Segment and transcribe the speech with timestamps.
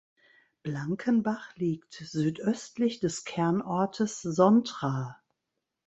[0.63, 5.21] Blankenbach liegt südöstlich des Kernortes Sontra.